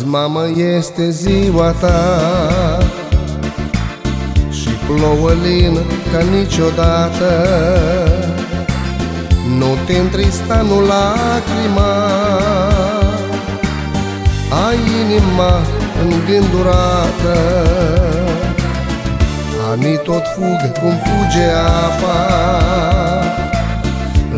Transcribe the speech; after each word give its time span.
mamă, 0.00 0.44
este 0.76 1.10
ziua 1.10 1.70
ta. 1.70 2.18
Și 4.50 4.68
plouă 4.68 5.30
lin 5.42 5.78
ca 6.12 6.22
niciodată. 6.38 7.30
Nu 9.58 9.66
te 9.86 9.96
întrista, 9.96 10.60
nu 10.60 10.80
lacrima. 10.80 11.94
Ai 14.66 14.78
inima 15.02 15.60
îngândurată. 16.02 17.38
Anii 19.70 19.96
tot 19.96 20.22
fug 20.34 20.72
cum 20.80 20.94
fuge 21.04 21.48
apa. 21.86 22.18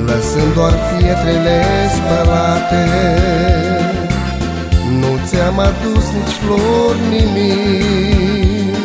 Lăsând 0.07 0.55
doar 0.55 0.73
pietrele 0.73 1.65
spălate 1.95 2.85
ți-am 5.27 5.59
adus 5.59 6.07
nici 6.17 6.37
flori, 6.43 7.01
nimic. 7.11 8.77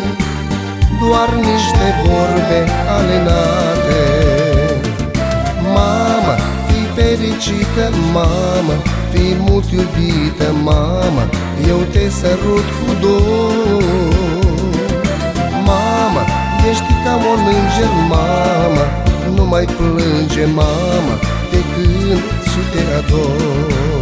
Doar 1.02 1.30
niște 1.34 1.88
vorbe 2.04 2.60
alenate. 2.98 4.04
Mama, 5.74 6.36
fi 6.68 6.80
fericită, 6.96 7.86
mama 8.14 8.76
Fi 9.12 9.36
mult 9.40 9.72
iubită, 9.72 10.48
mama 10.64 11.24
Eu 11.68 11.80
te 11.92 12.10
sărut 12.10 12.68
cu 12.80 12.90
dor. 13.02 13.84
Mama, 15.66 16.24
ești 16.70 16.94
ca 17.04 17.14
un 17.16 17.42
înger, 17.46 17.92
mama 18.10 18.86
Nu 19.36 19.46
mai 19.46 19.66
plânge, 19.66 20.46
mama 20.46 21.16
Te 21.50 21.58
cânt 21.74 22.24
și 22.52 22.60
te 22.72 22.82
ador 22.98 23.99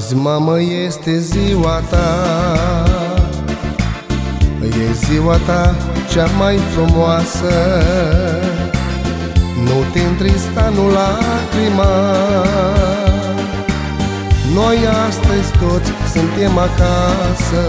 Azi, 0.00 0.14
mamă, 0.14 0.60
este 0.60 1.18
ziua 1.18 1.82
ta. 1.90 2.08
E 4.62 4.92
ziua 4.92 5.36
ta 5.46 5.74
cea 6.12 6.26
mai 6.38 6.56
frumoasă. 6.56 7.52
Nu 9.64 9.76
te 9.92 10.00
întrista, 10.00 10.72
nu 10.74 10.84
lacrima. 10.86 11.92
Noi 14.54 14.78
astăzi 15.08 15.50
toți 15.60 15.90
suntem 16.12 16.58
acasă. 16.58 17.62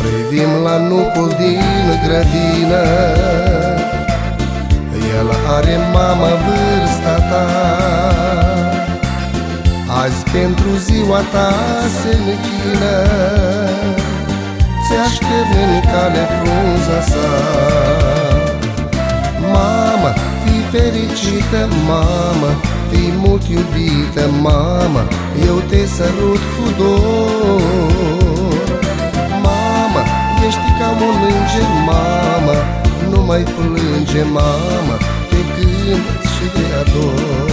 Privim 0.00 0.50
la 0.64 0.76
nucul 0.78 1.28
din 1.38 1.62
grădină. 2.04 2.84
El 5.18 5.30
are 5.56 5.76
mama 5.92 6.28
vârsta 6.44 7.14
ta 7.30 7.99
Azi 10.10 10.24
pentru 10.32 10.70
ziua 10.86 11.20
ta 11.32 11.52
se 12.00 12.12
închină 12.16 12.96
Ți 14.84 14.94
așterne 15.06 15.62
în 15.68 15.80
cale 15.90 16.22
frunza 16.36 17.00
sa. 17.10 17.28
Mama, 19.52 20.10
fi 20.42 20.54
fericită, 20.72 21.60
mama 21.86 22.50
Fi 22.90 23.02
mult 23.22 23.42
iubită, 23.42 24.24
mama 24.40 25.02
Eu 25.46 25.56
te 25.68 25.86
sărut 25.86 26.42
cu 26.54 26.66
dor. 26.78 27.60
Mama, 29.42 30.02
ești 30.46 30.68
ca 30.78 30.88
un 31.08 31.18
înger, 31.30 31.68
mama 31.86 32.56
Nu 33.10 33.20
mai 33.24 33.42
plânge, 33.42 34.22
mama 34.22 34.96
Te 35.28 35.40
cânt 35.54 36.20
și 36.34 36.44
te 36.54 36.64
ador 36.80 37.49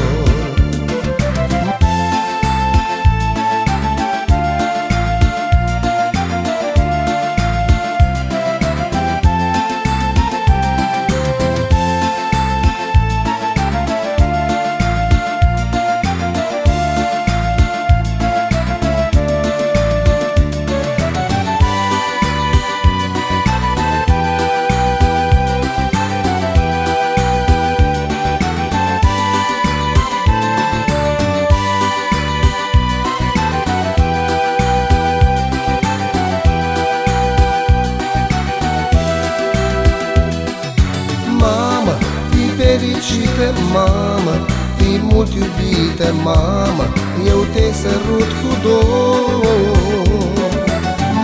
fericită, 43.08 43.54
mamă 43.74 44.36
Fii 44.76 45.00
mult 45.04 45.30
iubită, 45.34 46.14
mamă 46.24 46.86
Eu 47.26 47.46
te 47.54 47.74
sărut 47.82 48.32
cu 48.40 48.52
dor. 48.64 50.36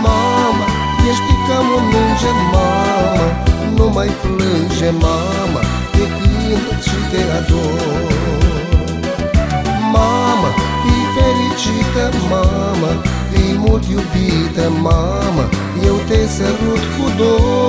Mama, 0.02 0.66
ești 1.10 1.34
ca 1.46 1.58
un 1.76 1.86
înger, 2.02 2.36
mamă 2.52 3.26
Nu 3.76 3.90
mai 3.94 4.10
plânge, 4.22 4.90
mamă 4.90 5.60
Te 5.92 6.04
cânt 6.16 6.82
și 6.88 6.98
te 7.10 7.22
ador. 7.38 8.12
Mama, 9.92 10.50
fii 10.82 11.04
fericită, 11.14 12.04
mamă 12.30 12.90
Fii 13.30 13.58
mult 13.58 13.84
iubită, 13.84 14.70
mamă 14.82 15.44
Eu 15.86 15.96
te 16.08 16.26
sărut 16.26 16.84
cu 16.96 17.04
dor 17.18 17.63